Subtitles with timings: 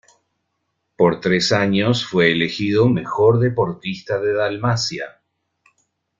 [0.95, 5.21] Por tres años fue elegido Mejor deportista de Dalmacia.